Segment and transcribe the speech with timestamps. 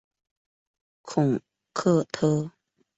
[1.03, 1.39] 孔
[1.73, 2.49] 科特。